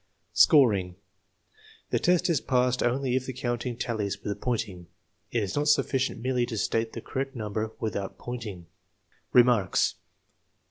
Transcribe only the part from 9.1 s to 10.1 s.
Remarks.